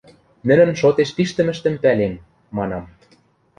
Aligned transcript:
–Нӹнӹн 0.47 0.69
шотеш 0.81 1.09
пиштӹмӹштӹм 1.17 1.75
пӓлем,– 1.83 2.13
манам. 2.57 2.83